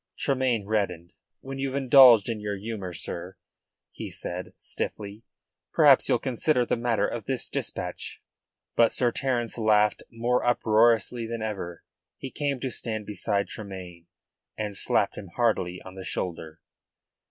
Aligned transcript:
Tremayne 0.17 0.65
reddened. 0.65 1.13
"When 1.41 1.59
you've 1.59 1.75
indulged 1.75 2.27
your 2.27 2.57
humour, 2.57 2.91
sir," 2.91 3.37
he 3.91 4.09
said 4.09 4.53
stiffly, 4.57 5.25
"perhaps 5.73 6.09
you'll 6.09 6.17
consider 6.17 6.65
the 6.65 6.75
matter 6.75 7.07
of 7.07 7.25
this 7.25 7.47
dispatch." 7.47 8.19
But 8.75 8.91
Sir 8.91 9.11
Terence 9.11 9.59
laughed 9.59 10.01
more 10.09 10.43
uproariously 10.43 11.27
than 11.27 11.43
ever. 11.43 11.83
He 12.17 12.31
came 12.31 12.59
to 12.61 12.71
stand 12.71 13.05
beside 13.05 13.47
Tremayne, 13.47 14.07
and 14.57 14.75
slapped 14.75 15.19
him 15.19 15.27
heartily 15.35 15.79
on 15.85 15.93
the 15.93 16.03
shoulder. 16.03 16.61